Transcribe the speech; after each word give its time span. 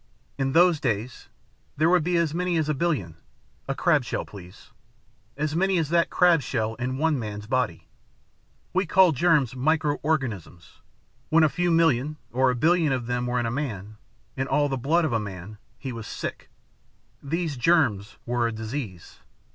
In 0.35 0.53
those 0.53 0.79
days 0.79 1.29
there 1.77 1.87
would 1.87 2.03
be 2.03 2.17
as 2.17 2.33
many 2.33 2.57
as 2.57 2.67
a 2.67 2.73
billion 2.73 3.17
a 3.67 3.75
crab 3.75 4.03
shell, 4.03 4.25
please 4.25 4.71
as 5.37 5.55
many 5.55 5.77
as 5.77 5.89
that 5.89 6.09
crab 6.09 6.41
shell 6.41 6.73
in 6.73 6.97
one 6.97 7.19
man's 7.19 7.45
body. 7.45 7.87
We 8.73 8.87
called 8.87 9.15
germs 9.15 9.55
micro 9.55 9.99
organisms. 10.01 10.79
When 11.29 11.43
a 11.43 11.49
few 11.49 11.69
million, 11.69 12.17
or 12.31 12.49
a 12.49 12.55
billion, 12.55 12.91
of 12.91 13.05
them 13.05 13.27
were 13.27 13.39
in 13.39 13.45
a 13.45 13.51
man, 13.51 13.97
in 14.35 14.47
all 14.47 14.69
the 14.69 14.75
blood 14.75 15.05
of 15.05 15.13
a 15.13 15.19
man, 15.19 15.59
he 15.77 15.93
was 15.93 16.07
sick. 16.07 16.49
These 17.21 17.55
germs 17.55 18.17
were 18.25 18.47
a 18.47 18.51
disease. 18.51 19.19